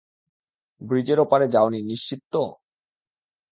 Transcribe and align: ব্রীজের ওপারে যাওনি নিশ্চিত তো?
ব্রীজের 0.81 1.19
ওপারে 1.19 1.45
যাওনি 1.47 1.79
নিশ্চিত 1.83 2.21
তো? 2.33 2.43